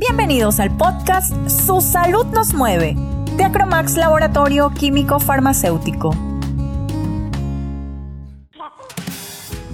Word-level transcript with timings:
Bienvenidos 0.00 0.60
al 0.60 0.76
podcast 0.76 1.34
Su 1.48 1.80
salud 1.80 2.24
nos 2.26 2.54
mueve, 2.54 2.94
de 3.36 3.42
Acromax 3.42 3.96
Laboratorio 3.96 4.70
Químico 4.70 5.18
Farmacéutico. 5.18 6.14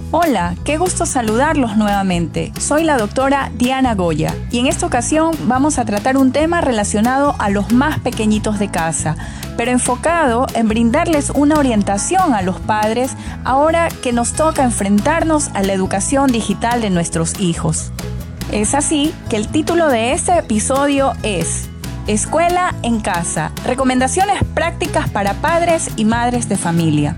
Hola, 0.09 0.55
qué 0.63 0.79
gusto 0.79 1.05
saludarlos 1.05 1.77
nuevamente. 1.77 2.51
Soy 2.59 2.83
la 2.83 2.97
doctora 2.97 3.51
Diana 3.53 3.93
Goya 3.93 4.33
y 4.49 4.57
en 4.57 4.65
esta 4.65 4.87
ocasión 4.87 5.35
vamos 5.43 5.77
a 5.77 5.85
tratar 5.85 6.17
un 6.17 6.31
tema 6.31 6.59
relacionado 6.59 7.35
a 7.37 7.51
los 7.51 7.71
más 7.71 7.99
pequeñitos 7.99 8.57
de 8.57 8.71
casa, 8.71 9.15
pero 9.57 9.69
enfocado 9.69 10.47
en 10.55 10.67
brindarles 10.67 11.29
una 11.29 11.59
orientación 11.59 12.33
a 12.33 12.41
los 12.41 12.59
padres 12.59 13.11
ahora 13.43 13.89
que 14.01 14.11
nos 14.11 14.33
toca 14.33 14.63
enfrentarnos 14.63 15.49
a 15.53 15.61
la 15.61 15.73
educación 15.73 16.31
digital 16.31 16.81
de 16.81 16.89
nuestros 16.89 17.39
hijos. 17.39 17.91
Es 18.51 18.75
así 18.75 19.13
que 19.29 19.37
el 19.37 19.47
título 19.47 19.87
de 19.87 20.13
este 20.13 20.37
episodio 20.37 21.13
es 21.23 21.67
Escuela 22.07 22.75
en 22.83 22.99
casa, 22.99 23.51
recomendaciones 23.65 24.43
prácticas 24.53 25.09
para 25.09 25.33
padres 25.33 25.89
y 25.95 26.05
madres 26.05 26.47
de 26.47 26.55
familia. 26.55 27.17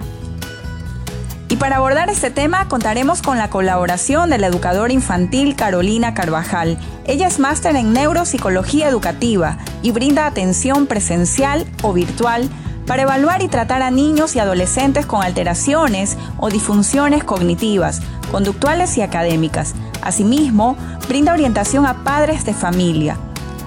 Y 1.50 1.58
para 1.58 1.78
abordar 1.78 2.10
este 2.10 2.32
tema 2.32 2.68
contaremos 2.70 3.22
con 3.22 3.38
la 3.38 3.50
colaboración 3.50 4.30
de 4.30 4.38
la 4.38 4.48
educadora 4.48 4.94
infantil 4.94 5.56
Carolina 5.56 6.14
Carvajal. 6.14 6.78
Ella 7.06 7.28
es 7.28 7.40
máster 7.40 7.76
en 7.76 7.94
neuropsicología 7.94 8.88
educativa 8.88 9.58
y 9.82 9.92
brinda 9.92 10.26
atención 10.26 10.88
presencial 10.88 11.66
o 11.84 11.94
virtual 11.94 12.50
para 12.86 13.04
evaluar 13.04 13.42
y 13.44 13.50
tratar 13.50 13.82
a 13.82 13.92
niños 13.92 14.36
y 14.36 14.40
adolescentes 14.40 15.06
con 15.06 15.22
alteraciones 15.22 16.18
o 16.38 16.50
disfunciones 16.50 17.26
cognitivas, 17.26 18.02
conductuales 18.32 18.98
y 18.98 19.02
académicas. 19.02 19.76
Asimismo, 20.08 20.78
brinda 21.10 21.34
orientación 21.34 21.86
a 21.86 22.06
padres 22.06 22.46
de 22.46 22.54
familia. 22.54 23.18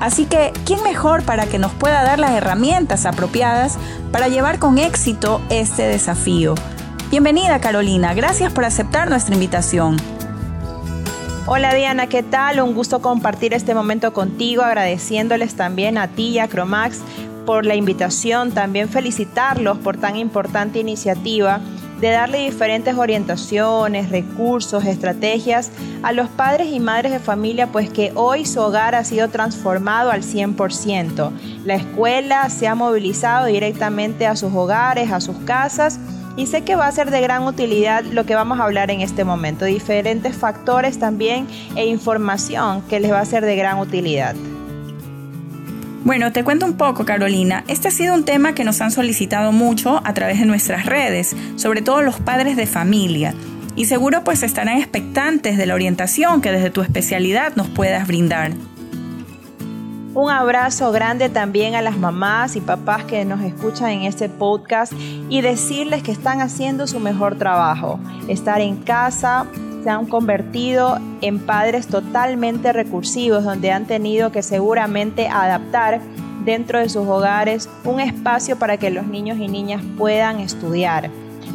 Así 0.00 0.24
que, 0.24 0.54
¿quién 0.64 0.82
mejor 0.82 1.22
para 1.22 1.44
que 1.44 1.58
nos 1.58 1.70
pueda 1.72 2.02
dar 2.02 2.18
las 2.18 2.30
herramientas 2.30 3.04
apropiadas 3.04 3.76
para 4.10 4.28
llevar 4.28 4.58
con 4.58 4.78
éxito 4.78 5.42
este 5.50 5.82
desafío? 5.82 6.54
Bienvenida 7.10 7.60
Carolina, 7.60 8.14
gracias 8.14 8.54
por 8.54 8.64
aceptar 8.64 9.10
nuestra 9.10 9.34
invitación. 9.34 9.98
Hola 11.44 11.74
Diana, 11.74 12.06
¿qué 12.06 12.22
tal? 12.22 12.62
Un 12.62 12.72
gusto 12.72 13.02
compartir 13.02 13.52
este 13.52 13.74
momento 13.74 14.14
contigo, 14.14 14.62
agradeciéndoles 14.62 15.56
también 15.56 15.98
a 15.98 16.08
ti 16.08 16.28
y 16.28 16.38
a 16.38 16.48
Cromax 16.48 17.00
por 17.44 17.66
la 17.66 17.74
invitación, 17.74 18.52
también 18.52 18.88
felicitarlos 18.88 19.76
por 19.76 19.98
tan 19.98 20.16
importante 20.16 20.78
iniciativa 20.78 21.60
de 22.00 22.10
darle 22.10 22.38
diferentes 22.38 22.96
orientaciones, 22.96 24.10
recursos, 24.10 24.84
estrategias 24.84 25.70
a 26.02 26.12
los 26.12 26.28
padres 26.28 26.68
y 26.72 26.80
madres 26.80 27.12
de 27.12 27.18
familia, 27.18 27.66
pues 27.66 27.90
que 27.90 28.12
hoy 28.14 28.46
su 28.46 28.60
hogar 28.60 28.94
ha 28.94 29.04
sido 29.04 29.28
transformado 29.28 30.10
al 30.10 30.22
100%. 30.22 31.30
La 31.64 31.74
escuela 31.74 32.48
se 32.48 32.68
ha 32.68 32.74
movilizado 32.74 33.46
directamente 33.46 34.26
a 34.26 34.36
sus 34.36 34.52
hogares, 34.54 35.12
a 35.12 35.20
sus 35.20 35.36
casas 35.38 35.98
y 36.36 36.46
sé 36.46 36.62
que 36.62 36.76
va 36.76 36.86
a 36.86 36.92
ser 36.92 37.10
de 37.10 37.20
gran 37.20 37.42
utilidad 37.42 38.04
lo 38.04 38.24
que 38.24 38.34
vamos 38.34 38.60
a 38.60 38.64
hablar 38.64 38.90
en 38.90 39.00
este 39.00 39.24
momento, 39.24 39.64
diferentes 39.64 40.36
factores 40.36 40.98
también 40.98 41.46
e 41.76 41.86
información 41.86 42.82
que 42.82 43.00
les 43.00 43.12
va 43.12 43.20
a 43.20 43.24
ser 43.24 43.44
de 43.44 43.56
gran 43.56 43.78
utilidad. 43.78 44.34
Bueno, 46.02 46.32
te 46.32 46.44
cuento 46.44 46.64
un 46.64 46.78
poco, 46.78 47.04
Carolina. 47.04 47.62
Este 47.68 47.88
ha 47.88 47.90
sido 47.90 48.14
un 48.14 48.24
tema 48.24 48.54
que 48.54 48.64
nos 48.64 48.80
han 48.80 48.90
solicitado 48.90 49.52
mucho 49.52 50.00
a 50.02 50.14
través 50.14 50.40
de 50.40 50.46
nuestras 50.46 50.86
redes, 50.86 51.36
sobre 51.56 51.82
todo 51.82 52.00
los 52.00 52.18
padres 52.18 52.56
de 52.56 52.66
familia. 52.66 53.34
Y 53.76 53.84
seguro 53.84 54.24
pues 54.24 54.42
estarán 54.42 54.78
expectantes 54.78 55.58
de 55.58 55.66
la 55.66 55.74
orientación 55.74 56.40
que 56.40 56.52
desde 56.52 56.70
tu 56.70 56.80
especialidad 56.80 57.54
nos 57.54 57.68
puedas 57.68 58.06
brindar. 58.06 58.52
Un 60.14 60.30
abrazo 60.30 60.90
grande 60.90 61.28
también 61.28 61.74
a 61.74 61.82
las 61.82 61.98
mamás 61.98 62.56
y 62.56 62.60
papás 62.60 63.04
que 63.04 63.24
nos 63.26 63.42
escuchan 63.42 63.90
en 63.90 64.02
este 64.02 64.28
podcast 64.28 64.92
y 65.28 65.42
decirles 65.42 66.02
que 66.02 66.12
están 66.12 66.40
haciendo 66.40 66.86
su 66.86 66.98
mejor 66.98 67.36
trabajo. 67.36 68.00
Estar 68.26 68.60
en 68.60 68.78
casa 68.78 69.46
se 69.82 69.90
han 69.90 70.06
convertido 70.06 70.98
en 71.20 71.38
padres 71.38 71.86
totalmente 71.86 72.72
recursivos 72.72 73.44
donde 73.44 73.72
han 73.72 73.86
tenido 73.86 74.32
que 74.32 74.42
seguramente 74.42 75.28
adaptar 75.28 76.00
dentro 76.44 76.78
de 76.78 76.88
sus 76.88 77.06
hogares 77.06 77.68
un 77.84 78.00
espacio 78.00 78.58
para 78.58 78.76
que 78.76 78.90
los 78.90 79.06
niños 79.06 79.38
y 79.38 79.48
niñas 79.48 79.82
puedan 79.98 80.40
estudiar. 80.40 81.10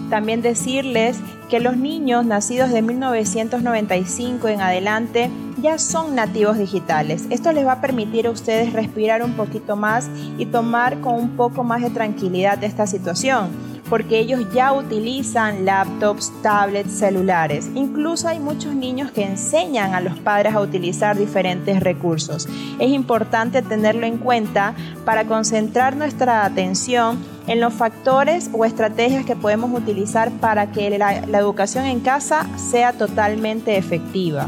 También 0.09 0.41
decirles 0.41 1.17
que 1.49 1.59
los 1.59 1.77
niños 1.77 2.25
nacidos 2.25 2.71
de 2.71 2.81
1995 2.81 4.47
en 4.47 4.61
adelante 4.61 5.29
ya 5.61 5.77
son 5.79 6.15
nativos 6.15 6.57
digitales. 6.57 7.25
Esto 7.29 7.51
les 7.51 7.65
va 7.65 7.73
a 7.73 7.81
permitir 7.81 8.27
a 8.27 8.31
ustedes 8.31 8.73
respirar 8.73 9.23
un 9.23 9.33
poquito 9.33 9.75
más 9.75 10.09
y 10.37 10.45
tomar 10.45 10.99
con 11.01 11.15
un 11.15 11.29
poco 11.31 11.63
más 11.63 11.81
de 11.81 11.89
tranquilidad 11.89 12.63
esta 12.63 12.87
situación, 12.87 13.49
porque 13.89 14.19
ellos 14.19 14.47
ya 14.53 14.73
utilizan 14.73 15.65
laptops, 15.65 16.31
tablets, 16.41 16.91
celulares. 16.91 17.69
Incluso 17.75 18.27
hay 18.27 18.39
muchos 18.39 18.73
niños 18.75 19.11
que 19.11 19.23
enseñan 19.23 19.93
a 19.93 20.01
los 20.01 20.17
padres 20.19 20.55
a 20.55 20.61
utilizar 20.61 21.17
diferentes 21.17 21.79
recursos. 21.81 22.47
Es 22.79 22.89
importante 22.89 23.61
tenerlo 23.61 24.05
en 24.05 24.17
cuenta 24.17 24.73
para 25.05 25.25
concentrar 25.25 25.95
nuestra 25.95 26.45
atención 26.45 27.19
en 27.47 27.59
los 27.59 27.73
factores 27.73 28.49
o 28.53 28.65
estrategias 28.65 29.25
que 29.25 29.35
podemos 29.35 29.71
utilizar 29.71 30.31
para 30.31 30.71
que 30.71 30.97
la, 30.97 31.17
educación 31.17 31.85
en 31.85 31.99
casa 31.99 32.47
sea 32.57 32.93
totalmente 32.93 33.77
efectiva. 33.77 34.47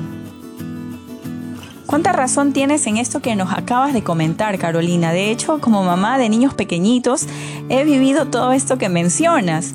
¿Cuánta 1.88 2.12
razón 2.12 2.52
tienes 2.52 2.86
en 2.86 2.98
esto 2.98 3.22
que 3.22 3.38
nos 3.38 3.54
acabas 3.54 3.94
de 3.94 4.04
comentar, 4.04 4.58
Carolina? 4.58 5.14
De 5.14 5.32
hecho, 5.32 5.62
como 5.62 5.86
mamá 5.86 6.18
de 6.18 6.28
niños 6.28 6.54
pequeñitos, 6.54 7.28
he 7.70 7.86
vivido 7.86 8.28
todo 8.28 8.52
esto 8.52 8.78
que 8.78 8.90
mencionas. 8.90 9.74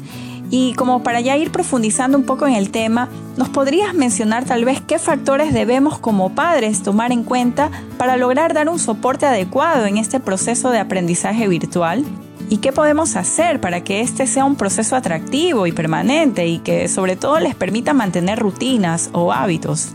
Y 0.50 0.74
como 0.74 1.02
para 1.02 1.22
ya 1.22 1.38
ir 1.38 1.50
profundizando 1.50 2.18
un 2.18 2.24
poco 2.24 2.46
en 2.46 2.52
el 2.52 2.70
tema, 2.70 3.08
¿nos 3.38 3.48
podrías 3.48 3.94
mencionar 3.94 4.44
tal 4.44 4.66
vez 4.66 4.82
qué 4.82 4.98
factores 4.98 5.54
debemos 5.54 5.98
como 5.98 6.34
padres 6.34 6.82
tomar 6.82 7.12
en 7.12 7.24
cuenta 7.24 7.70
para 7.96 8.18
lograr 8.18 8.52
dar 8.52 8.68
un 8.68 8.78
soporte 8.78 9.24
adecuado 9.24 9.86
en 9.86 9.96
este 9.96 10.20
proceso 10.20 10.68
de 10.68 10.80
aprendizaje 10.80 11.48
virtual? 11.48 12.04
¿Y 12.50 12.58
qué 12.58 12.72
podemos 12.72 13.16
hacer 13.16 13.58
para 13.58 13.82
que 13.84 14.02
este 14.02 14.26
sea 14.26 14.44
un 14.44 14.56
proceso 14.56 14.96
atractivo 14.96 15.66
y 15.66 15.72
permanente 15.72 16.46
y 16.46 16.58
que 16.58 16.88
sobre 16.88 17.16
todo 17.16 17.40
les 17.40 17.54
permita 17.54 17.94
mantener 17.94 18.38
rutinas 18.38 19.08
o 19.14 19.32
hábitos? 19.32 19.94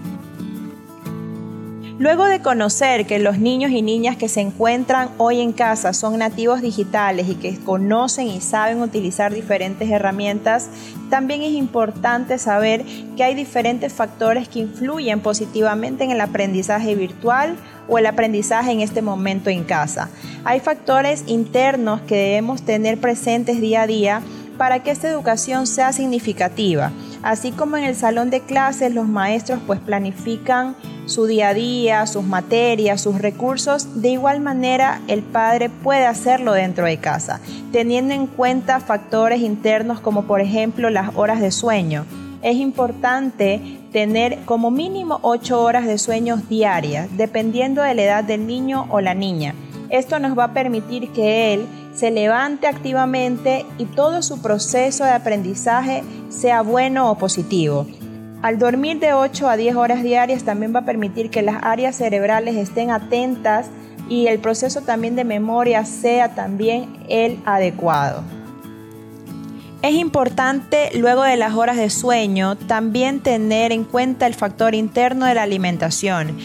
Luego 2.00 2.26
de 2.26 2.42
conocer 2.42 3.08
que 3.08 3.18
los 3.18 3.40
niños 3.40 3.72
y 3.72 3.82
niñas 3.82 4.18
que 4.18 4.30
se 4.30 4.40
encuentran 4.40 5.10
hoy 5.18 5.42
en 5.42 5.52
casa 5.52 5.94
son 5.94 6.20
nativos 6.20 6.62
digitales 6.62 7.28
y 7.28 7.34
que 7.34 7.58
conocen 7.58 8.28
y 8.28 8.40
saben 8.40 8.82
utilizar 8.82 9.34
diferentes 9.34 9.90
herramientas, 9.90 10.70
también 11.10 11.42
es 11.42 11.54
importante 11.54 12.38
saber 12.38 12.86
que 13.16 13.24
hay 13.24 13.34
diferentes 13.34 13.94
factores 13.94 14.48
que 14.48 14.60
influyen 14.60 15.22
positivamente 15.22 16.04
en 16.04 16.12
el 16.12 16.22
aprendizaje 16.22 16.94
virtual 16.94 17.56
o 17.88 17.98
el 17.98 18.06
aprendizaje 18.06 18.72
en 18.72 18.82
este 18.82 19.02
momento 19.02 19.50
en 19.50 19.64
casa. 19.64 20.10
Hay 20.44 20.60
factores 20.60 21.24
internos 21.26 22.02
que 22.02 22.16
debemos 22.16 22.62
tener 22.62 23.00
presentes 23.00 23.60
día 23.60 23.82
a 23.82 23.88
día 23.88 24.22
para 24.60 24.84
que 24.84 24.92
esta 24.92 25.10
educación 25.10 25.66
sea 25.66 25.92
significativa. 25.94 26.92
Así 27.24 27.52
como 27.52 27.76
en 27.76 27.86
el 27.86 27.96
salón 27.96 28.30
de 28.30 28.42
clases 28.42 28.94
los 28.94 29.08
maestros 29.08 29.60
pues 29.66 29.80
planifican 29.80 30.76
su 31.08 31.26
día 31.26 31.50
a 31.50 31.54
día, 31.54 32.06
sus 32.06 32.24
materias, 32.24 33.02
sus 33.02 33.20
recursos, 33.20 34.02
de 34.02 34.10
igual 34.10 34.42
manera 34.42 35.02
el 35.08 35.24
padre 35.24 35.70
puede 35.70 36.06
hacerlo 36.06 36.52
dentro 36.52 36.86
de 36.86 36.98
casa, 36.98 37.40
teniendo 37.72 38.14
en 38.14 38.28
cuenta 38.28 38.82
factores 38.82 39.42
internos 39.42 40.02
como 40.02 40.24
por 40.24 40.42
ejemplo 40.42 40.90
las 40.90 41.16
horas 41.16 41.40
de 41.40 41.52
sueño. 41.52 42.06
Es 42.42 42.58
importante 42.58 43.80
tener 43.92 44.40
como 44.46 44.70
mínimo 44.70 45.20
8 45.22 45.62
horas 45.62 45.88
de 45.88 45.98
sueño 45.98 46.38
diarias, 46.50 47.08
dependiendo 47.16 47.82
de 47.82 47.96
la 47.96 48.04
edad 48.04 48.24
del 48.24 48.46
niño 48.46 48.86
o 48.90 49.00
la 49.02 49.14
niña. 49.14 49.56
Esto 49.90 50.20
nos 50.20 50.38
va 50.38 50.46
a 50.46 50.54
permitir 50.54 51.10
que 51.14 51.54
él 51.54 51.66
se 51.96 52.12
levante 52.12 52.68
activamente 52.68 53.66
y 53.78 53.86
todo 53.86 54.22
su 54.22 54.42
proceso 54.42 55.06
de 55.06 55.12
aprendizaje 55.12 56.04
sea 56.30 56.62
bueno 56.62 57.10
o 57.10 57.18
positivo. 57.18 57.88
Al 58.42 58.60
dormir 58.60 59.00
de 59.00 59.14
8 59.14 59.50
a 59.50 59.58
10 59.58 59.76
horas 59.76 60.04
diarias 60.04 60.44
también 60.44 60.74
va 60.74 60.82
a 60.82 60.86
permitir 60.86 61.30
que 61.30 61.42
las 61.42 61.64
áreas 61.64 61.96
cerebrales 61.96 62.56
estén 62.56 62.92
atentas 62.92 63.68
y 64.10 64.28
el 64.28 64.40
proceso 64.40 64.82
también 64.82 65.16
de 65.16 65.24
memoria 65.24 65.84
sea 65.86 66.36
también 66.36 66.98
el 67.10 67.40
adecuado. 67.46 68.24
Es 69.82 69.94
importante 69.94 70.90
luego 70.96 71.24
de 71.24 71.38
las 71.38 71.54
horas 71.54 71.78
de 71.78 71.90
sueño 71.90 72.56
también 72.56 73.20
tener 73.20 73.72
en 73.72 73.84
cuenta 73.84 74.28
el 74.28 74.34
factor 74.34 74.76
interno 74.76 75.26
de 75.26 75.36
la 75.36 75.44
alimentación 75.44 76.38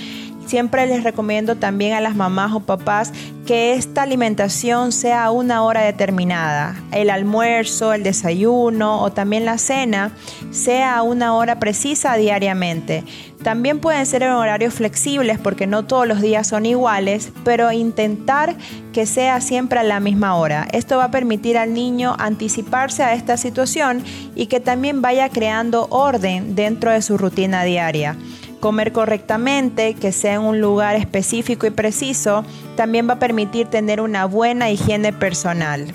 Siempre 0.46 0.86
les 0.86 1.04
recomiendo 1.04 1.56
también 1.56 1.94
a 1.94 2.00
las 2.00 2.14
mamás 2.14 2.52
o 2.52 2.60
papás 2.60 3.12
que 3.52 3.75
esta 3.75 4.04
alimentación 4.04 4.93
sea 4.93 5.25
a 5.26 5.31
una 5.31 5.62
hora 5.62 5.82
determinada. 5.82 6.75
El 6.90 7.10
almuerzo, 7.10 7.93
el 7.93 8.02
desayuno 8.02 9.02
o 9.02 9.12
también 9.12 9.44
la 9.44 9.58
cena 9.58 10.12
sea 10.50 10.96
a 10.96 11.02
una 11.02 11.34
hora 11.34 11.58
precisa 11.58 12.16
diariamente. 12.16 13.04
También 13.43 13.78
pueden 13.78 14.06
ser 14.06 14.22
en 14.22 14.31
horarios 14.31 14.72
flexibles 14.72 15.38
porque 15.38 15.66
no 15.66 15.84
todos 15.84 16.08
los 16.08 16.22
días 16.22 16.46
son 16.46 16.64
iguales, 16.64 17.31
pero 17.44 17.70
intentar 17.72 18.56
que 18.94 19.04
sea 19.04 19.38
siempre 19.43 19.81
a 19.81 19.82
la 19.82 20.00
misma 20.00 20.34
hora. 20.37 20.66
Esto 20.72 20.96
va 20.96 21.05
a 21.05 21.10
permitir 21.10 21.58
al 21.58 21.75
niño 21.75 22.16
anticiparse 22.19 23.02
a 23.02 23.12
esta 23.12 23.37
situación 23.37 24.02
y 24.34 24.46
que 24.46 24.60
también 24.60 25.02
vaya 25.02 25.28
creando 25.28 25.88
orden 25.90 26.55
dentro 26.55 26.90
de 26.90 27.02
su 27.02 27.19
rutina 27.19 27.64
diaria 27.64 28.16
comer 28.62 28.92
correctamente, 28.92 29.94
que 29.94 30.12
sea 30.12 30.34
en 30.34 30.42
un 30.42 30.60
lugar 30.60 30.94
específico 30.94 31.66
y 31.66 31.70
preciso, 31.70 32.44
también 32.76 33.08
va 33.08 33.14
a 33.14 33.18
permitir 33.18 33.66
tener 33.66 34.00
una 34.00 34.24
buena 34.24 34.70
higiene 34.70 35.12
personal. 35.12 35.92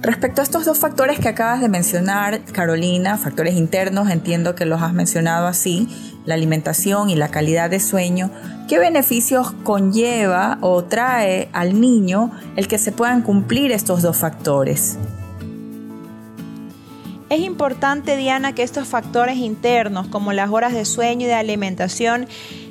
Respecto 0.00 0.40
a 0.40 0.44
estos 0.44 0.64
dos 0.64 0.78
factores 0.78 1.18
que 1.18 1.26
acabas 1.26 1.60
de 1.60 1.68
mencionar, 1.68 2.44
Carolina, 2.52 3.18
factores 3.18 3.54
internos, 3.54 4.10
entiendo 4.10 4.54
que 4.54 4.64
los 4.64 4.80
has 4.80 4.92
mencionado 4.92 5.48
así, 5.48 5.88
la 6.24 6.34
alimentación 6.34 7.10
y 7.10 7.16
la 7.16 7.30
calidad 7.32 7.68
de 7.68 7.80
sueño, 7.80 8.30
¿qué 8.68 8.78
beneficios 8.78 9.50
conlleva 9.64 10.58
o 10.60 10.84
trae 10.84 11.48
al 11.52 11.80
niño 11.80 12.30
el 12.54 12.68
que 12.68 12.78
se 12.78 12.92
puedan 12.92 13.22
cumplir 13.22 13.72
estos 13.72 14.02
dos 14.02 14.18
factores? 14.18 14.96
Es 17.30 17.40
importante, 17.40 18.16
Diana, 18.16 18.54
que 18.54 18.62
estos 18.62 18.88
factores 18.88 19.36
internos, 19.36 20.06
como 20.08 20.32
las 20.32 20.50
horas 20.50 20.72
de 20.72 20.86
sueño 20.86 21.26
y 21.26 21.28
de 21.28 21.34
alimentación, 21.34 22.26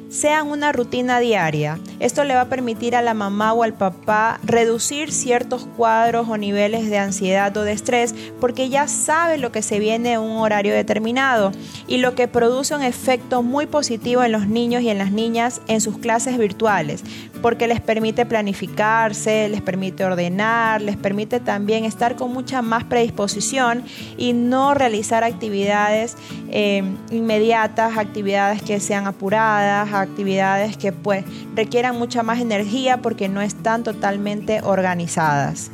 sean 0.10 0.48
una 0.48 0.72
rutina 0.72 1.20
diaria. 1.20 1.80
Esto 2.00 2.24
le 2.24 2.34
va 2.34 2.42
a 2.42 2.50
permitir 2.50 2.96
a 2.96 3.02
la 3.02 3.14
mamá 3.14 3.54
o 3.54 3.64
al 3.64 3.74
papá 3.74 4.40
reducir 4.44 5.12
ciertos 5.12 5.68
cuadros 5.78 6.28
o 6.30 6.38
niveles 6.38 6.90
de 6.90 6.98
ansiedad 6.98 7.56
o 7.58 7.64
de 7.64 7.74
estrés 7.74 8.16
porque 8.40 8.70
ya 8.70 8.88
sabe 8.88 9.38
lo 9.38 9.52
que 9.52 9.62
se 9.62 9.80
viene 9.80 10.14
en 10.14 10.22
un 10.22 10.38
horario 10.38 10.74
determinado 10.74 11.52
y 11.88 11.98
lo 11.98 12.16
que 12.16 12.28
produce 12.28 12.74
un 12.74 12.84
efecto 12.84 13.44
muy 13.44 13.66
positivo 13.66 14.24
en 14.24 14.32
los 14.32 14.48
niños 14.48 14.82
y 14.82 14.90
en 14.90 14.98
las 14.98 15.12
niñas 15.12 15.62
en 15.68 15.82
sus 15.82 15.98
clases 15.98 16.38
virtuales 16.38 17.04
porque 17.38 17.68
les 17.68 17.82
permite 17.82 18.26
planificarse, 18.26 19.50
les 19.50 19.62
permite 19.62 20.04
ordenar, 20.04 20.82
les 20.82 20.98
permite 20.98 21.40
también 21.40 21.86
estar 21.86 22.16
con 22.16 22.34
mucha 22.34 22.62
más 22.62 22.84
predisposición 22.84 23.84
y 24.18 24.34
no 24.34 24.74
realizar 24.74 25.24
actividades 25.24 26.18
eh, 26.50 26.84
inmediatas, 27.12 27.98
actividades 27.98 28.62
que 28.62 28.80
sean 28.80 29.08
apuradas, 29.08 29.94
actividades 29.94 30.78
que 30.78 30.92
pues 30.92 31.26
requieran 31.56 31.98
mucha 31.98 32.24
más 32.24 32.40
energía 32.40 32.98
porque 33.02 33.30
no 33.30 33.42
están 33.42 33.84
totalmente 33.84 34.62
organizadas. 34.62 35.72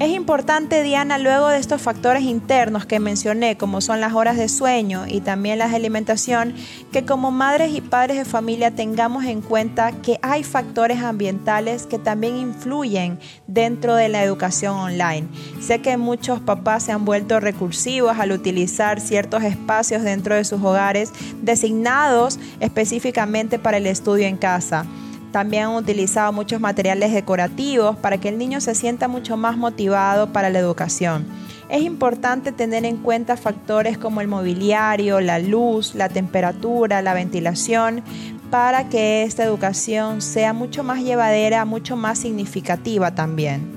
Es 0.00 0.10
importante, 0.10 0.82
Diana, 0.82 1.18
luego 1.18 1.46
de 1.46 1.58
estos 1.58 1.80
factores 1.80 2.24
internos 2.24 2.84
que 2.84 2.98
mencioné, 2.98 3.56
como 3.56 3.80
son 3.80 4.00
las 4.00 4.12
horas 4.12 4.36
de 4.36 4.48
sueño 4.48 5.04
y 5.06 5.20
también 5.20 5.60
la 5.60 5.66
alimentación, 5.66 6.52
que 6.90 7.04
como 7.04 7.30
madres 7.30 7.72
y 7.72 7.80
padres 7.80 8.16
de 8.16 8.24
familia 8.24 8.72
tengamos 8.72 9.24
en 9.24 9.40
cuenta 9.40 9.92
que 9.92 10.18
hay 10.20 10.42
factores 10.42 10.98
ambientales 10.98 11.86
que 11.86 12.00
también 12.00 12.36
influyen 12.36 13.20
dentro 13.46 13.94
de 13.94 14.08
la 14.08 14.24
educación 14.24 14.74
online. 14.74 15.28
Sé 15.60 15.80
que 15.80 15.96
muchos 15.96 16.40
papás 16.40 16.82
se 16.82 16.90
han 16.90 17.04
vuelto 17.04 17.38
recursivos 17.38 18.18
al 18.18 18.32
utilizar 18.32 19.00
ciertos 19.00 19.44
espacios 19.44 20.02
dentro 20.02 20.34
de 20.34 20.44
sus 20.44 20.60
hogares 20.60 21.12
designados 21.40 22.40
específicamente 22.58 23.60
para 23.60 23.76
el 23.76 23.86
estudio 23.86 24.26
en 24.26 24.38
casa. 24.38 24.86
También 25.34 25.64
han 25.64 25.74
utilizado 25.74 26.32
muchos 26.32 26.60
materiales 26.60 27.12
decorativos 27.12 27.96
para 27.96 28.18
que 28.18 28.28
el 28.28 28.38
niño 28.38 28.60
se 28.60 28.76
sienta 28.76 29.08
mucho 29.08 29.36
más 29.36 29.56
motivado 29.56 30.32
para 30.32 30.48
la 30.48 30.60
educación. 30.60 31.26
Es 31.68 31.82
importante 31.82 32.52
tener 32.52 32.84
en 32.84 32.98
cuenta 32.98 33.36
factores 33.36 33.98
como 33.98 34.20
el 34.20 34.28
mobiliario, 34.28 35.20
la 35.20 35.40
luz, 35.40 35.96
la 35.96 36.08
temperatura, 36.08 37.02
la 37.02 37.14
ventilación, 37.14 38.04
para 38.52 38.88
que 38.88 39.24
esta 39.24 39.42
educación 39.42 40.22
sea 40.22 40.52
mucho 40.52 40.84
más 40.84 41.02
llevadera, 41.02 41.64
mucho 41.64 41.96
más 41.96 42.20
significativa 42.20 43.16
también. 43.16 43.72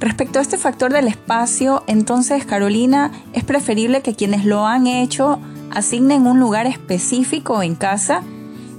Respecto 0.00 0.38
a 0.38 0.42
este 0.42 0.58
factor 0.58 0.92
del 0.92 1.08
espacio, 1.08 1.82
entonces 1.86 2.44
Carolina, 2.44 3.10
es 3.32 3.42
preferible 3.42 4.02
que 4.02 4.14
quienes 4.14 4.44
lo 4.44 4.66
han 4.66 4.86
hecho 4.86 5.40
asignen 5.70 6.26
un 6.26 6.40
lugar 6.40 6.66
específico 6.66 7.62
en 7.62 7.74
casa 7.74 8.22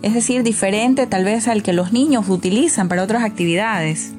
es 0.02 0.14
decir, 0.14 0.44
diferente 0.44 1.08
tal 1.08 1.24
vez 1.24 1.48
al 1.48 1.64
que 1.64 1.74
los 1.74 1.92
niños 1.92 2.30
utilizan 2.30 2.88
para 2.88 3.04
otras 3.04 3.24
actividades. 3.24 4.14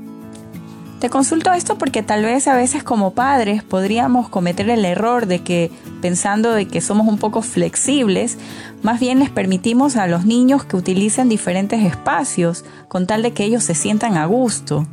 Te 1.01 1.11
consulto 1.11 1.53
esto 1.53 1.79
porque 1.79 2.03
tal 2.03 2.25
vez 2.25 2.49
a 2.49 2.57
veces 2.57 2.83
como 2.83 3.15
padres 3.15 3.63
podríamos 3.63 4.29
cometer 4.29 4.69
el 4.69 4.85
error 4.85 5.27
de 5.27 5.45
que 5.45 5.71
pensando 6.03 6.53
de 6.53 6.67
que 6.67 6.81
somos 6.81 7.07
un 7.07 7.19
poco 7.19 7.41
flexibles, 7.41 8.37
más 8.83 8.99
bien 8.99 9.21
les 9.21 9.31
permitimos 9.31 9.95
a 9.95 10.09
los 10.09 10.25
niños 10.25 10.65
que 10.65 10.77
utilicen 10.77 11.29
diferentes 11.29 11.85
espacios 11.85 12.65
con 12.89 13.07
tal 13.07 13.23
de 13.23 13.33
que 13.33 13.45
ellos 13.45 13.63
se 13.63 13.77
sientan 13.77 14.17
a 14.17 14.27
gusto. 14.27 14.89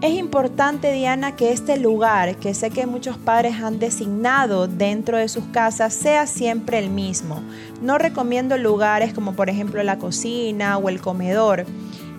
Es 0.00 0.14
importante, 0.14 0.92
Diana, 0.92 1.34
que 1.34 1.50
este 1.50 1.76
lugar, 1.76 2.36
que 2.36 2.54
sé 2.54 2.70
que 2.70 2.86
muchos 2.86 3.18
padres 3.18 3.56
han 3.56 3.80
designado 3.80 4.68
dentro 4.68 5.16
de 5.18 5.28
sus 5.28 5.42
casas, 5.46 5.92
sea 5.92 6.28
siempre 6.28 6.78
el 6.78 6.88
mismo. 6.88 7.42
No 7.82 7.98
recomiendo 7.98 8.56
lugares 8.58 9.12
como 9.12 9.32
por 9.32 9.50
ejemplo 9.50 9.82
la 9.82 9.98
cocina 9.98 10.78
o 10.78 10.88
el 10.88 11.00
comedor. 11.00 11.66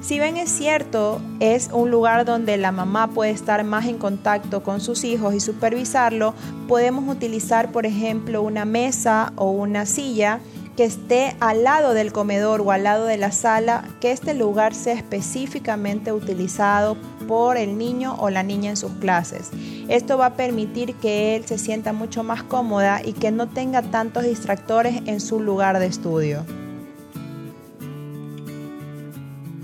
Si 0.01 0.19
bien 0.19 0.35
es 0.35 0.49
cierto, 0.49 1.21
es 1.39 1.69
un 1.71 1.89
lugar 1.89 2.25
donde 2.25 2.57
la 2.57 2.73
mamá 2.73 3.11
puede 3.11 3.31
estar 3.31 3.63
más 3.63 3.85
en 3.85 3.97
contacto 3.97 4.61
con 4.61 4.81
sus 4.81 5.05
hijos 5.05 5.33
y 5.33 5.39
supervisarlo, 5.39 6.33
podemos 6.67 7.07
utilizar 7.07 7.71
por 7.71 7.85
ejemplo 7.85 8.41
una 8.41 8.65
mesa 8.65 9.31
o 9.37 9.51
una 9.51 9.85
silla 9.85 10.41
que 10.79 10.85
esté 10.85 11.35
al 11.41 11.65
lado 11.65 11.93
del 11.93 12.13
comedor 12.13 12.61
o 12.61 12.71
al 12.71 12.83
lado 12.83 13.03
de 13.03 13.17
la 13.17 13.33
sala, 13.33 13.83
que 13.99 14.13
este 14.13 14.33
lugar 14.33 14.73
sea 14.73 14.93
específicamente 14.93 16.13
utilizado 16.13 16.95
por 17.27 17.57
el 17.57 17.77
niño 17.77 18.15
o 18.17 18.29
la 18.29 18.43
niña 18.43 18.69
en 18.69 18.77
sus 18.77 18.93
clases. 18.93 19.49
Esto 19.89 20.17
va 20.17 20.27
a 20.27 20.33
permitir 20.35 20.95
que 20.95 21.35
él 21.35 21.45
se 21.45 21.57
sienta 21.57 21.91
mucho 21.91 22.23
más 22.23 22.43
cómoda 22.43 23.01
y 23.03 23.11
que 23.11 23.29
no 23.29 23.49
tenga 23.49 23.81
tantos 23.81 24.23
distractores 24.23 25.01
en 25.05 25.19
su 25.19 25.41
lugar 25.41 25.79
de 25.79 25.87
estudio. 25.87 26.45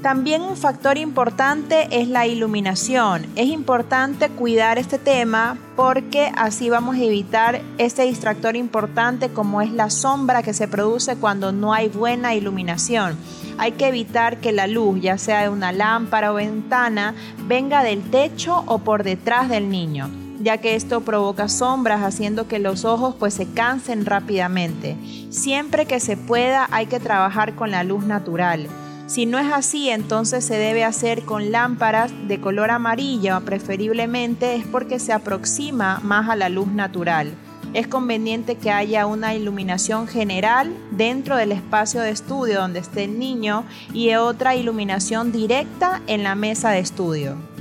También 0.06 0.44
un 0.44 0.56
factor 0.56 1.00
importante 1.00 1.88
es 1.90 2.08
la 2.08 2.28
iluminación. 2.28 3.26
Es 3.36 3.48
importante 3.48 4.30
cuidar 4.30 4.78
este 4.78 5.00
tema 5.00 5.58
porque 5.76 6.32
así 6.36 6.70
vamos 6.70 6.98
a 6.98 7.02
evitar 7.02 7.60
este 7.80 8.04
distractor 8.04 8.56
importante 8.56 9.30
como 9.30 9.64
es 9.64 9.72
la 9.72 9.90
sombra 9.90 10.44
que 10.44 10.54
se 10.54 10.68
produce 10.68 11.16
cuando 11.16 11.52
no 11.52 11.74
hay 11.74 11.90
buena 11.90 12.36
iluminación. 12.36 13.18
Hay 13.58 13.72
que 13.72 13.88
evitar 13.88 14.38
que 14.38 14.52
la 14.52 14.68
luz, 14.68 15.02
ya 15.02 15.18
sea 15.18 15.42
de 15.42 15.50
una 15.50 15.72
lámpara 15.72 16.32
o 16.32 16.36
ventana, 16.36 17.16
venga 17.48 17.82
del 17.82 18.04
techo 18.12 18.64
o 18.68 18.78
por 18.78 19.02
detrás 19.02 19.50
del 19.50 19.72
niño 19.72 20.12
ya 20.40 20.60
que 20.60 20.76
esto 20.76 21.02
provoca 21.02 21.48
sombras 21.48 22.04
haciendo 22.04 22.48
que 22.48 22.60
los 22.60 22.86
ojos 22.86 23.16
pues 23.18 23.34
se 23.34 23.48
cansen 23.48 24.06
rápidamente. 24.06 24.96
Siempre 25.32 25.88
que 25.88 26.00
se 26.00 26.18
pueda 26.18 26.68
hay 26.70 26.86
que 26.86 27.00
trabajar 27.00 27.56
con 27.56 27.72
la 27.72 27.84
luz 27.84 28.06
natural. 28.06 28.68
Si 29.08 29.28
no 29.28 29.38
es 29.38 29.54
así, 29.54 29.90
entonces 29.90 30.44
se 30.44 30.58
debe 30.58 30.84
hacer 30.84 31.26
con 31.26 31.52
lámparas 31.52 32.12
de 32.28 32.42
color 32.42 32.72
amarillo, 32.72 33.40
preferiblemente 33.42 34.56
es 34.56 34.66
porque 34.66 34.98
se 34.98 35.14
aproxima 35.14 36.00
más 36.04 36.28
a 36.28 36.36
la 36.36 36.50
luz 36.50 36.68
natural. 36.68 37.32
Es 37.76 37.88
conveniente 37.88 38.56
que 38.56 38.72
haya 38.72 39.06
una 39.06 39.36
iluminación 39.36 40.08
general 40.08 40.74
dentro 40.90 41.38
del 41.38 41.52
espacio 41.52 42.02
de 42.02 42.10
estudio 42.10 42.62
donde 42.62 42.80
esté 42.80 43.04
el 43.04 43.20
niño 43.20 43.64
y 43.94 44.14
otra 44.16 44.56
iluminación 44.56 45.32
directa 45.32 46.02
en 46.08 46.24
la 46.24 46.34
mesa 46.34 46.72
de 46.72 46.80
estudio. 46.80 47.55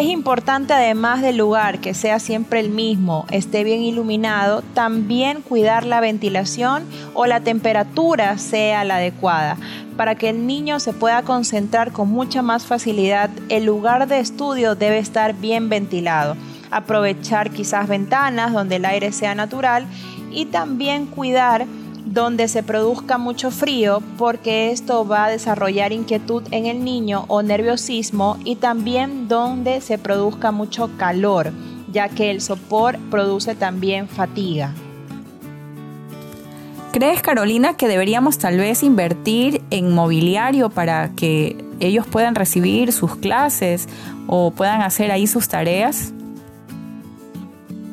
Es 0.00 0.06
importante 0.06 0.72
además 0.72 1.20
del 1.20 1.36
lugar 1.36 1.78
que 1.80 1.92
sea 1.92 2.20
siempre 2.20 2.58
el 2.60 2.70
mismo, 2.70 3.26
esté 3.30 3.64
bien 3.64 3.82
iluminado, 3.82 4.62
también 4.72 5.42
cuidar 5.42 5.84
la 5.84 6.00
ventilación 6.00 6.84
o 7.12 7.26
la 7.26 7.40
temperatura 7.40 8.38
sea 8.38 8.82
la 8.84 8.96
adecuada. 8.96 9.58
Para 9.98 10.14
que 10.14 10.30
el 10.30 10.46
niño 10.46 10.80
se 10.80 10.94
pueda 10.94 11.20
concentrar 11.20 11.92
con 11.92 12.08
mucha 12.08 12.40
más 12.40 12.64
facilidad, 12.64 13.28
el 13.50 13.66
lugar 13.66 14.08
de 14.08 14.20
estudio 14.20 14.74
debe 14.74 14.96
estar 14.96 15.34
bien 15.34 15.68
ventilado. 15.68 16.34
Aprovechar 16.70 17.50
quizás 17.50 17.86
ventanas 17.86 18.54
donde 18.54 18.76
el 18.76 18.86
aire 18.86 19.12
sea 19.12 19.34
natural 19.34 19.84
y 20.30 20.46
también 20.46 21.04
cuidar 21.04 21.66
donde 22.04 22.48
se 22.48 22.62
produzca 22.62 23.18
mucho 23.18 23.50
frío 23.50 24.02
porque 24.18 24.70
esto 24.70 25.06
va 25.06 25.26
a 25.26 25.30
desarrollar 25.30 25.92
inquietud 25.92 26.42
en 26.50 26.66
el 26.66 26.84
niño 26.84 27.24
o 27.28 27.42
nerviosismo 27.42 28.38
y 28.44 28.56
también 28.56 29.28
donde 29.28 29.80
se 29.80 29.98
produzca 29.98 30.50
mucho 30.50 30.90
calor 30.96 31.52
ya 31.92 32.08
que 32.08 32.30
el 32.30 32.40
sopor 32.40 32.98
produce 33.10 33.54
también 33.54 34.08
fatiga. 34.08 34.72
¿Crees, 36.92 37.22
Carolina, 37.22 37.76
que 37.76 37.86
deberíamos 37.86 38.38
tal 38.38 38.58
vez 38.58 38.82
invertir 38.82 39.62
en 39.70 39.94
mobiliario 39.94 40.70
para 40.70 41.10
que 41.14 41.64
ellos 41.78 42.06
puedan 42.06 42.34
recibir 42.34 42.92
sus 42.92 43.16
clases 43.16 43.88
o 44.26 44.50
puedan 44.50 44.82
hacer 44.82 45.12
ahí 45.12 45.26
sus 45.26 45.48
tareas? 45.48 46.12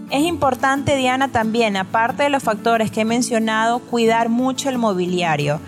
Es 0.09 0.23
importante, 0.23 0.95
Diana, 0.95 1.27
también, 1.27 1.75
aparte 1.75 2.23
de 2.23 2.29
los 2.29 2.41
factores 2.41 2.91
que 2.91 3.01
he 3.01 3.05
mencionado, 3.05 3.79
cuidar 3.79 4.29
mucho 4.29 4.69
el 4.69 4.77
mobiliario. 4.77 5.59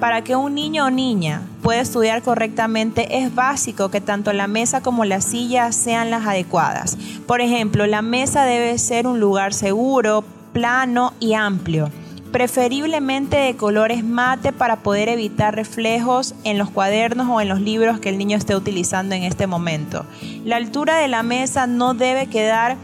Para 0.00 0.22
que 0.22 0.36
un 0.36 0.54
niño 0.54 0.84
o 0.84 0.90
niña 0.90 1.40
pueda 1.62 1.80
estudiar 1.80 2.22
correctamente 2.22 3.18
es 3.18 3.34
básico 3.34 3.90
que 3.90 4.02
tanto 4.02 4.34
la 4.34 4.48
mesa 4.48 4.82
como 4.82 5.06
la 5.06 5.22
silla 5.22 5.72
sean 5.72 6.10
las 6.10 6.26
adecuadas. 6.26 6.98
Por 7.26 7.40
ejemplo, 7.40 7.86
la 7.86 8.02
mesa 8.02 8.44
debe 8.44 8.76
ser 8.78 9.06
un 9.06 9.18
lugar 9.18 9.54
seguro, 9.54 10.24
plano 10.52 11.14
y 11.18 11.32
amplio 11.32 11.90
preferiblemente 12.36 13.36
de 13.38 13.56
colores 13.56 14.04
mate 14.04 14.52
para 14.52 14.80
poder 14.80 15.08
evitar 15.08 15.54
reflejos 15.54 16.34
en 16.44 16.58
los 16.58 16.68
cuadernos 16.68 17.28
o 17.30 17.40
en 17.40 17.48
los 17.48 17.62
libros 17.62 17.98
que 17.98 18.10
el 18.10 18.18
niño 18.18 18.36
esté 18.36 18.54
utilizando 18.54 19.14
en 19.14 19.22
este 19.22 19.46
momento. 19.46 20.04
La 20.44 20.56
altura 20.56 20.98
de 20.98 21.08
la 21.08 21.22
mesa 21.22 21.66
no 21.66 21.94
debe 21.94 22.26
quedar 22.26 22.76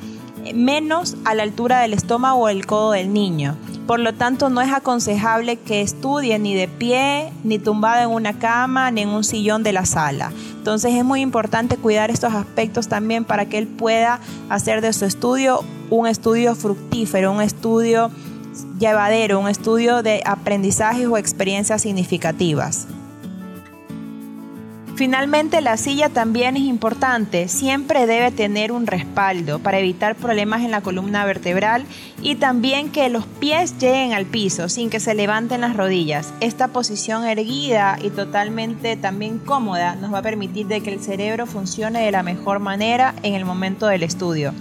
menos 0.54 1.16
a 1.24 1.34
la 1.34 1.42
altura 1.42 1.80
del 1.80 1.92
estómago 1.92 2.40
o 2.40 2.48
el 2.48 2.66
codo 2.66 2.92
del 2.92 3.12
niño. 3.12 3.56
Por 3.86 3.98
lo 4.00 4.14
tanto, 4.14 4.48
no 4.48 4.60
es 4.60 4.72
aconsejable 4.72 5.56
que 5.56 5.82
estudie 5.82 6.38
ni 6.38 6.54
de 6.54 6.68
pie, 6.68 7.32
ni 7.44 7.58
tumbado 7.58 8.02
en 8.02 8.10
una 8.10 8.38
cama, 8.38 8.90
ni 8.90 9.02
en 9.02 9.08
un 9.08 9.24
sillón 9.24 9.62
de 9.62 9.72
la 9.72 9.84
sala. 9.84 10.32
Entonces 10.56 10.94
es 10.94 11.04
muy 11.04 11.20
importante 11.20 11.76
cuidar 11.76 12.10
estos 12.10 12.32
aspectos 12.34 12.88
también 12.88 13.24
para 13.24 13.46
que 13.46 13.58
él 13.58 13.66
pueda 13.66 14.20
hacer 14.48 14.80
de 14.80 14.92
su 14.92 15.04
estudio 15.04 15.64
un 15.90 16.06
estudio 16.06 16.54
fructífero, 16.54 17.32
un 17.32 17.42
estudio 17.42 18.10
llevadero, 18.78 19.40
un 19.40 19.48
estudio 19.48 20.02
de 20.02 20.22
aprendizajes 20.24 21.06
o 21.06 21.16
experiencias 21.16 21.82
significativas. 21.82 22.86
Finalmente, 24.94 25.62
la 25.62 25.78
silla 25.78 26.10
también 26.10 26.56
es 26.56 26.64
importante. 26.64 27.48
Siempre 27.48 28.06
debe 28.06 28.30
tener 28.30 28.72
un 28.72 28.86
respaldo 28.86 29.58
para 29.58 29.78
evitar 29.78 30.16
problemas 30.16 30.62
en 30.62 30.70
la 30.70 30.82
columna 30.82 31.24
vertebral 31.24 31.84
y 32.20 32.34
también 32.36 32.90
que 32.90 33.08
los 33.08 33.26
pies 33.26 33.78
lleguen 33.78 34.12
al 34.12 34.26
piso 34.26 34.68
sin 34.68 34.90
que 34.90 35.00
se 35.00 35.14
levanten 35.14 35.62
las 35.62 35.76
rodillas. 35.76 36.34
Esta 36.40 36.68
posición 36.68 37.24
erguida 37.24 37.98
y 38.02 38.10
totalmente 38.10 38.96
también 38.96 39.38
cómoda 39.38 39.94
nos 39.96 40.12
va 40.12 40.18
a 40.18 40.22
permitir 40.22 40.66
de 40.66 40.82
que 40.82 40.92
el 40.92 41.00
cerebro 41.00 41.46
funcione 41.46 42.04
de 42.04 42.12
la 42.12 42.22
mejor 42.22 42.58
manera 42.58 43.14
en 43.22 43.34
el 43.34 43.44
momento 43.44 43.86
del 43.86 44.02
estudio. 44.02 44.52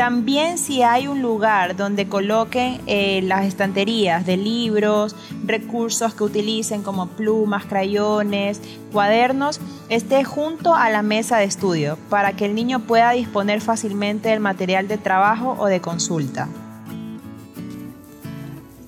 También 0.00 0.56
si 0.56 0.82
hay 0.82 1.08
un 1.08 1.20
lugar 1.20 1.76
donde 1.76 2.08
coloquen 2.08 2.80
eh, 2.86 3.20
las 3.22 3.44
estanterías 3.44 4.24
de 4.24 4.38
libros, 4.38 5.14
recursos 5.44 6.14
que 6.14 6.24
utilicen 6.24 6.82
como 6.82 7.08
plumas, 7.08 7.66
crayones, 7.66 8.62
cuadernos, 8.94 9.60
esté 9.90 10.24
junto 10.24 10.74
a 10.74 10.88
la 10.88 11.02
mesa 11.02 11.36
de 11.36 11.44
estudio 11.44 11.98
para 12.08 12.32
que 12.32 12.46
el 12.46 12.54
niño 12.54 12.80
pueda 12.80 13.10
disponer 13.10 13.60
fácilmente 13.60 14.30
del 14.30 14.40
material 14.40 14.88
de 14.88 14.96
trabajo 14.96 15.54
o 15.58 15.66
de 15.66 15.82
consulta. 15.82 16.48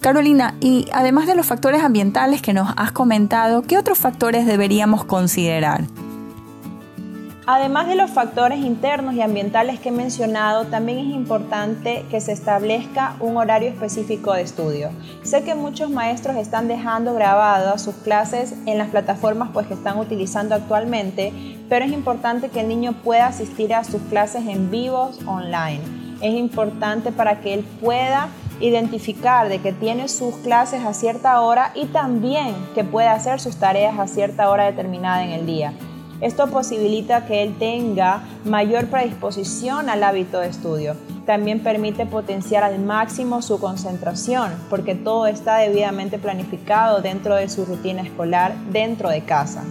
Carolina, 0.01 0.55
y 0.61 0.89
además 0.95 1.27
de 1.27 1.35
los 1.35 1.45
factores 1.45 1.83
ambientales 1.83 2.41
que 2.41 2.55
nos 2.55 2.73
has 2.79 2.93
comentado, 2.93 3.61
¿qué 3.61 3.77
otros 3.77 3.99
factores 3.99 4.47
deberíamos 4.47 5.05
considerar? 5.05 5.85
Además 7.45 7.89
de 7.89 7.97
los 7.97 8.09
factores 8.13 8.61
internos 8.61 9.15
y 9.15 9.21
ambientales 9.21 9.81
que 9.81 9.89
he 9.89 9.93
mencionado, 9.93 10.67
también 10.67 10.99
es 10.99 11.07
importante 11.07 12.07
que 12.09 12.21
se 12.21 12.31
establezca 12.31 13.17
un 13.19 13.37
horario 13.37 13.69
específico 13.69 14.33
de 14.33 14.43
estudio. 14.43 14.91
Sé 15.25 15.43
que 15.43 15.57
muchos 15.57 15.91
maestros 15.91 16.37
están 16.37 16.69
dejando 16.69 17.15
grabadas 17.15 17.83
sus 17.83 17.97
clases 17.97 18.55
en 18.67 18.79
las 18.79 18.91
plataformas 18.91 19.51
pues, 19.53 19.67
que 19.67 19.75
están 19.75 19.99
utilizando 19.99 20.55
actualmente, 20.55 21.33
pero 21.69 21.85
es 21.85 21.91
importante 21.91 22.49
que 22.49 22.61
el 22.61 22.69
niño 22.69 22.93
pueda 23.03 23.27
asistir 23.27 23.75
a 23.75 23.83
sus 23.83 24.03
clases 24.03 24.47
en 24.47 24.71
vivos 24.71 25.19
online. 25.27 25.81
Es 26.21 26.35
importante 26.35 27.11
para 27.11 27.41
que 27.41 27.55
él 27.55 27.65
pueda 27.81 28.29
identificar 28.61 29.49
de 29.49 29.59
que 29.59 29.73
tiene 29.73 30.07
sus 30.07 30.37
clases 30.37 30.85
a 30.85 30.95
cierta 30.95 31.41
hora 31.41 31.73
y 31.75 31.87
también 31.87 32.55
que 32.77 32.85
pueda 32.85 33.15
hacer 33.15 33.41
sus 33.41 33.57
tareas 33.57 33.99
a 33.99 34.07
cierta 34.07 34.49
hora 34.49 34.67
determinada 34.67 35.25
en 35.25 35.31
el 35.31 35.45
día. 35.45 35.73
Esto 36.23 36.47
posibilita 36.47 37.27
que 37.27 37.43
él 37.43 37.57
tenga 37.59 38.23
mayor 38.45 38.87
predisposición 38.87 39.91
al 39.91 40.05
hábito 40.05 40.39
de 40.39 40.47
estudio. 40.47 40.95
También 41.27 41.59
permite 41.61 42.07
potenciar 42.07 42.63
al 42.63 42.79
máximo 42.79 43.43
su 43.43 43.59
concentración, 43.59 44.53
porque 44.71 44.95
todo 44.95 45.27
está 45.27 45.57
debidamente 45.57 46.21
planificado 46.21 47.03
dentro 47.03 47.35
de 47.35 47.49
su 47.49 47.65
rutina 47.65 48.03
escolar 48.03 48.55
dentro 48.71 49.11
de 49.11 49.23
casa. 49.23 49.65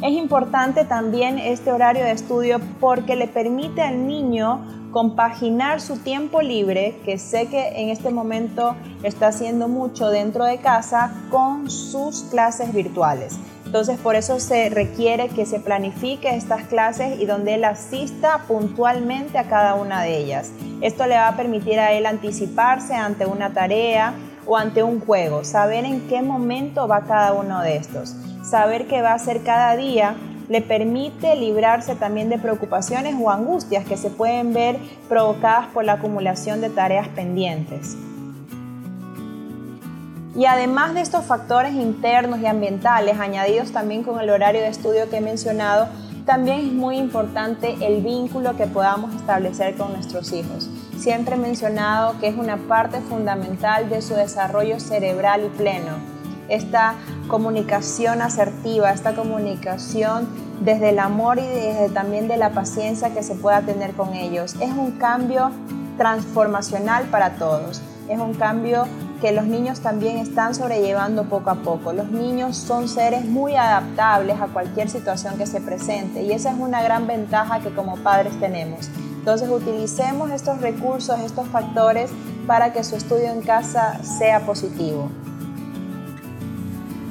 Es 0.00 0.12
importante 0.12 0.86
también 0.86 1.38
este 1.38 1.70
horario 1.70 2.04
de 2.04 2.12
estudio 2.12 2.58
porque 2.80 3.16
le 3.16 3.28
permite 3.28 3.82
al 3.82 4.06
niño 4.06 4.64
compaginar 4.92 5.82
su 5.82 5.98
tiempo 5.98 6.40
libre, 6.40 6.98
que 7.04 7.18
sé 7.18 7.48
que 7.48 7.82
en 7.82 7.90
este 7.90 8.10
momento 8.10 8.76
está 9.02 9.28
haciendo 9.28 9.68
mucho 9.68 10.08
dentro 10.08 10.44
de 10.44 10.58
casa, 10.58 11.12
con 11.30 11.68
sus 11.70 12.22
clases 12.22 12.72
virtuales. 12.72 13.38
Entonces, 13.68 13.98
por 13.98 14.16
eso 14.16 14.40
se 14.40 14.70
requiere 14.70 15.28
que 15.28 15.44
se 15.44 15.60
planifique 15.60 16.34
estas 16.34 16.62
clases 16.68 17.20
y 17.20 17.26
donde 17.26 17.52
él 17.52 17.64
asista 17.64 18.44
puntualmente 18.48 19.36
a 19.36 19.44
cada 19.44 19.74
una 19.74 20.00
de 20.00 20.16
ellas. 20.16 20.52
Esto 20.80 21.06
le 21.06 21.16
va 21.16 21.28
a 21.28 21.36
permitir 21.36 21.78
a 21.78 21.92
él 21.92 22.06
anticiparse 22.06 22.94
ante 22.94 23.26
una 23.26 23.52
tarea 23.52 24.14
o 24.46 24.56
ante 24.56 24.82
un 24.82 25.00
juego, 25.00 25.44
saber 25.44 25.84
en 25.84 26.08
qué 26.08 26.22
momento 26.22 26.88
va 26.88 27.02
cada 27.02 27.34
uno 27.34 27.60
de 27.60 27.76
estos, 27.76 28.16
saber 28.42 28.86
qué 28.86 29.02
va 29.02 29.10
a 29.10 29.16
hacer 29.16 29.42
cada 29.42 29.76
día 29.76 30.14
le 30.48 30.62
permite 30.62 31.36
librarse 31.36 31.94
también 31.94 32.30
de 32.30 32.38
preocupaciones 32.38 33.16
o 33.20 33.30
angustias 33.30 33.84
que 33.84 33.98
se 33.98 34.08
pueden 34.08 34.54
ver 34.54 34.78
provocadas 35.06 35.66
por 35.74 35.84
la 35.84 35.94
acumulación 35.94 36.62
de 36.62 36.70
tareas 36.70 37.08
pendientes. 37.08 37.98
Y 40.34 40.44
además 40.44 40.94
de 40.94 41.00
estos 41.00 41.24
factores 41.24 41.74
internos 41.74 42.40
y 42.40 42.46
ambientales, 42.46 43.18
añadidos 43.18 43.72
también 43.72 44.02
con 44.02 44.20
el 44.20 44.30
horario 44.30 44.60
de 44.60 44.68
estudio 44.68 45.08
que 45.08 45.16
he 45.16 45.20
mencionado, 45.20 45.88
también 46.26 46.58
es 46.58 46.72
muy 46.72 46.98
importante 46.98 47.76
el 47.80 48.02
vínculo 48.02 48.54
que 48.54 48.66
podamos 48.66 49.14
establecer 49.14 49.76
con 49.76 49.94
nuestros 49.94 50.30
hijos. 50.32 50.68
Siempre 50.98 51.36
he 51.36 51.38
mencionado 51.38 52.18
que 52.20 52.28
es 52.28 52.36
una 52.36 52.58
parte 52.58 53.00
fundamental 53.00 53.88
de 53.88 54.02
su 54.02 54.14
desarrollo 54.14 54.78
cerebral 54.78 55.44
y 55.46 55.48
pleno. 55.48 55.92
Esta 56.50 56.96
comunicación 57.28 58.20
asertiva, 58.20 58.90
esta 58.90 59.14
comunicación 59.14 60.28
desde 60.60 60.90
el 60.90 60.98
amor 60.98 61.38
y 61.38 61.46
desde 61.46 61.88
también 61.88 62.28
de 62.28 62.36
la 62.36 62.50
paciencia 62.50 63.14
que 63.14 63.22
se 63.22 63.34
pueda 63.34 63.62
tener 63.62 63.94
con 63.94 64.12
ellos. 64.12 64.54
Es 64.60 64.72
un 64.72 64.98
cambio 64.98 65.50
transformacional 65.96 67.04
para 67.04 67.36
todos. 67.36 67.80
Es 68.08 68.18
un 68.18 68.34
cambio 68.34 68.84
que 69.20 69.32
los 69.32 69.46
niños 69.46 69.80
también 69.80 70.18
están 70.18 70.54
sobrellevando 70.54 71.24
poco 71.24 71.50
a 71.50 71.56
poco. 71.56 71.92
Los 71.92 72.10
niños 72.10 72.56
son 72.56 72.88
seres 72.88 73.24
muy 73.24 73.56
adaptables 73.56 74.40
a 74.40 74.46
cualquier 74.46 74.88
situación 74.88 75.36
que 75.36 75.46
se 75.46 75.60
presente 75.60 76.22
y 76.22 76.32
esa 76.32 76.52
es 76.52 76.58
una 76.58 76.82
gran 76.82 77.06
ventaja 77.06 77.60
que 77.60 77.70
como 77.70 77.96
padres 77.96 78.38
tenemos. 78.38 78.88
Entonces 79.18 79.48
utilicemos 79.50 80.30
estos 80.30 80.60
recursos, 80.60 81.18
estos 81.20 81.48
factores 81.48 82.10
para 82.46 82.72
que 82.72 82.84
su 82.84 82.96
estudio 82.96 83.30
en 83.30 83.42
casa 83.42 84.02
sea 84.02 84.40
positivo. 84.46 85.10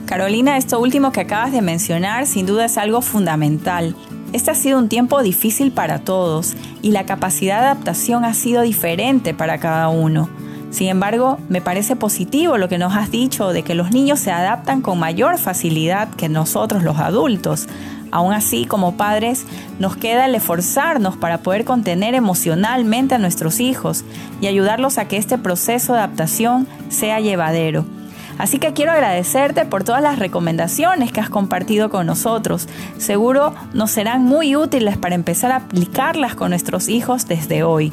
Carolina, 0.05 0.57
esto 0.57 0.79
último 0.79 1.11
que 1.11 1.21
acabas 1.21 1.51
de 1.51 1.61
mencionar 1.61 2.25
sin 2.27 2.45
duda 2.45 2.65
es 2.65 2.77
algo 2.77 3.01
fundamental. 3.01 3.93
Este 4.31 4.51
ha 4.51 4.55
sido 4.55 4.79
un 4.79 4.87
tiempo 4.87 5.21
difícil 5.21 5.71
para 5.71 5.99
todos 5.99 6.55
y 6.81 6.91
la 6.91 7.05
capacidad 7.05 7.59
de 7.59 7.65
adaptación 7.67 8.23
ha 8.23 8.33
sido 8.33 8.61
diferente 8.61 9.33
para 9.33 9.57
cada 9.59 9.89
uno. 9.89 10.29
Sin 10.69 10.89
embargo, 10.89 11.39
me 11.47 11.62
parece 11.62 11.95
positivo 11.95 12.57
lo 12.57 12.67
que 12.67 12.77
nos 12.77 12.95
has 12.95 13.09
dicho 13.09 13.53
de 13.53 13.63
que 13.63 13.74
los 13.74 13.91
niños 13.91 14.19
se 14.19 14.31
adaptan 14.31 14.81
con 14.81 15.00
mayor 15.00 15.38
facilidad 15.38 16.09
que 16.09 16.27
nosotros 16.27 16.83
los 16.83 16.97
adultos. 16.97 17.67
Aún 18.12 18.33
así, 18.33 18.65
como 18.65 18.97
padres, 18.97 19.45
nos 19.79 19.95
queda 19.95 20.25
el 20.25 20.36
esforzarnos 20.36 21.17
para 21.17 21.39
poder 21.39 21.65
contener 21.65 22.15
emocionalmente 22.15 23.15
a 23.15 23.17
nuestros 23.17 23.59
hijos 23.59 24.03
y 24.41 24.47
ayudarlos 24.47 24.97
a 24.97 25.07
que 25.07 25.17
este 25.17 25.38
proceso 25.38 25.93
de 25.93 26.00
adaptación 26.00 26.67
sea 26.89 27.19
llevadero. 27.19 27.86
Así 28.38 28.59
que 28.59 28.74
quiero 28.74 28.91
agradecerte 28.91 29.65
por 29.65 29.83
todas 29.83 30.03
las 30.03 30.19
recomendaciones 30.19 31.12
que 31.12 31.21
has 31.21 31.29
compartido 31.29 31.89
con 31.89 32.05
nosotros. 32.05 32.67
Seguro 32.97 33.55
nos 33.74 33.91
serán 33.91 34.24
muy 34.24 34.55
útiles 34.55 34.97
para 34.97 35.15
empezar 35.15 35.51
a 35.51 35.57
aplicarlas 35.57 36.36
con 36.36 36.51
nuestros 36.51 36.88
hijos 36.88 37.27
desde 37.27 37.63
hoy 37.63 37.91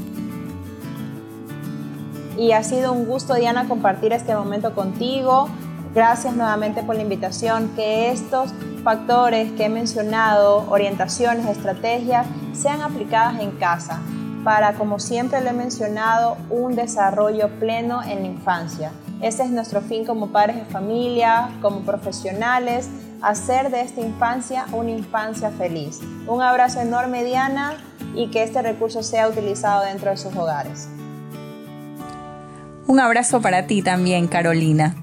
y 2.37 2.53
ha 2.53 2.63
sido 2.63 2.93
un 2.93 3.07
gusto, 3.07 3.35
Diana, 3.35 3.69
compartir 3.69 4.13
este 4.13 4.35
momento 4.35 4.75
contigo. 4.75 5.49
Gracias 5.95 6.35
nuevamente 6.35 6.83
por 6.83 6.97
la 6.97 7.03
invitación. 7.03 7.71
Que 7.77 8.11
estos 8.11 8.53
factores 8.83 9.53
que 9.53 9.67
he 9.67 9.69
mencionado, 9.69 10.67
orientaciones, 10.69 11.47
estrategias, 11.47 12.27
sean 12.53 12.83
aplicadas 12.83 13.41
en 13.41 13.53
casa 13.53 14.01
para, 14.43 14.75
como 14.75 14.99
siempre 14.99 15.41
lo 15.41 15.51
he 15.51 15.53
mencionado, 15.53 16.37
un 16.51 16.75
desarrollo 16.75 17.49
pleno 17.59 18.03
en 18.03 18.23
la 18.23 18.27
infancia. 18.27 18.93
Ese 19.23 19.45
es 19.45 19.51
nuestro 19.51 19.81
fin 19.81 20.05
como 20.05 20.29
padres 20.29 20.57
de 20.57 20.65
familia, 20.67 21.49
como 21.63 21.81
profesionales, 21.81 22.91
hacer 23.23 23.71
de 23.71 23.81
esta 23.81 24.03
infancia 24.03 24.67
una 24.73 24.91
infancia 24.91 25.51
feliz. 25.51 26.01
Un 26.27 26.43
abrazo 26.43 26.81
enorme 26.81 27.25
Diana 27.25 27.79
y 28.15 28.31
que 28.31 28.43
este 28.43 28.61
recurso 28.61 29.03
sea 29.03 29.29
utilizado 29.29 29.85
dentro 29.85 30.11
de 30.11 30.19
sus 30.19 30.37
hogares. 30.37 30.89
Un 32.87 33.01
abrazo 33.01 33.41
para 33.41 33.67
ti 33.67 33.83
también, 33.83 34.29
Carolina. 34.29 34.95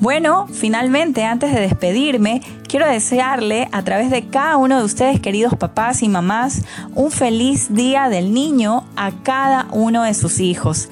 Bueno, 0.00 0.46
finalmente, 0.50 1.24
antes 1.24 1.52
de 1.52 1.60
despedirme, 1.60 2.40
quiero 2.66 2.86
desearle 2.86 3.68
a 3.70 3.82
través 3.82 4.10
de 4.10 4.28
cada 4.28 4.56
uno 4.56 4.78
de 4.78 4.84
ustedes, 4.84 5.20
queridos 5.20 5.56
papás 5.56 6.02
y 6.02 6.08
mamás, 6.08 6.62
un 6.94 7.10
feliz 7.10 7.74
día 7.74 8.08
del 8.08 8.32
niño 8.32 8.86
a 8.96 9.10
cada 9.22 9.66
uno 9.72 10.04
de 10.04 10.14
sus 10.14 10.40
hijos. 10.40 10.88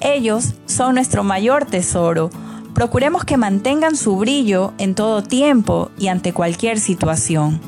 Ellos 0.00 0.54
son 0.66 0.96
nuestro 0.96 1.24
mayor 1.24 1.64
tesoro. 1.64 2.30
Procuremos 2.74 3.24
que 3.24 3.36
mantengan 3.36 3.96
su 3.96 4.16
brillo 4.16 4.72
en 4.78 4.94
todo 4.94 5.22
tiempo 5.22 5.90
y 5.98 6.08
ante 6.08 6.32
cualquier 6.32 6.80
situación. 6.80 7.60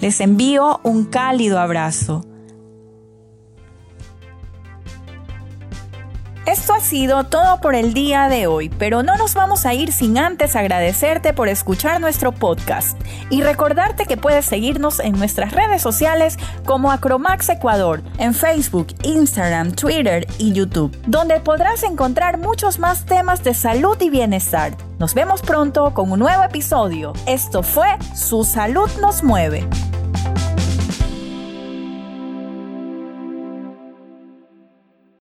Les 0.00 0.20
envío 0.20 0.80
un 0.82 1.04
cálido 1.04 1.58
abrazo. 1.58 2.25
Esto 6.46 6.74
ha 6.74 6.80
sido 6.80 7.24
todo 7.24 7.60
por 7.60 7.74
el 7.74 7.92
día 7.92 8.28
de 8.28 8.46
hoy, 8.46 8.68
pero 8.68 9.02
no 9.02 9.16
nos 9.16 9.34
vamos 9.34 9.66
a 9.66 9.74
ir 9.74 9.90
sin 9.90 10.16
antes 10.16 10.54
agradecerte 10.54 11.32
por 11.32 11.48
escuchar 11.48 12.00
nuestro 12.00 12.30
podcast 12.30 12.96
y 13.30 13.42
recordarte 13.42 14.06
que 14.06 14.16
puedes 14.16 14.46
seguirnos 14.46 15.00
en 15.00 15.18
nuestras 15.18 15.50
redes 15.50 15.82
sociales 15.82 16.38
como 16.64 16.92
Acromax 16.92 17.48
Ecuador, 17.48 18.00
en 18.18 18.32
Facebook, 18.32 18.94
Instagram, 19.02 19.72
Twitter 19.72 20.24
y 20.38 20.52
YouTube, 20.52 20.96
donde 21.08 21.40
podrás 21.40 21.82
encontrar 21.82 22.38
muchos 22.38 22.78
más 22.78 23.06
temas 23.06 23.42
de 23.42 23.52
salud 23.52 24.00
y 24.00 24.08
bienestar. 24.08 24.76
Nos 25.00 25.14
vemos 25.14 25.42
pronto 25.42 25.94
con 25.94 26.12
un 26.12 26.20
nuevo 26.20 26.44
episodio. 26.44 27.12
Esto 27.26 27.64
fue 27.64 27.88
Su 28.14 28.44
salud 28.44 28.88
nos 29.00 29.24
mueve. 29.24 29.68